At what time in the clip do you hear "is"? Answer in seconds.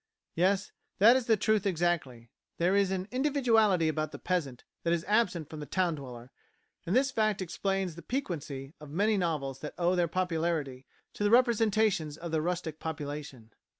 1.15-1.27, 2.75-2.89, 4.93-5.05